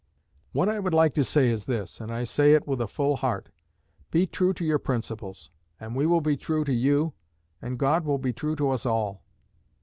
[0.51, 3.17] What I would like to say is this, and I say it with a full
[3.17, 3.49] heart:
[4.09, 7.13] Be true to your principles, and we will be true to you,
[7.61, 9.21] and God will be true to us all."